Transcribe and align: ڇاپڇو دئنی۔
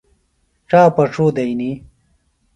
ڇاپڇو 0.69 1.25
دئنی۔ 1.35 1.71